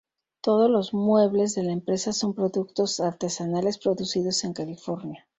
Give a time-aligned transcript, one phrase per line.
[0.43, 5.27] Todos los muebles de la empresa son productos artesanales producidos en California.